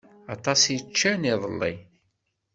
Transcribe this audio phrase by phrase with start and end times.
[0.33, 1.73] Aṭas i ččant iḍelli.